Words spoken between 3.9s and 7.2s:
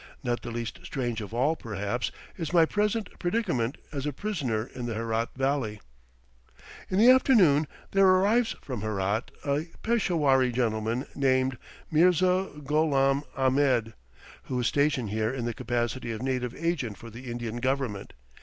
as a prisoner in the Herat Valley. In the